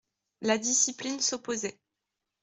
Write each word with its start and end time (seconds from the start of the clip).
La 0.41 0.57
discipline 0.57 1.19
s'opposait. 1.21 1.79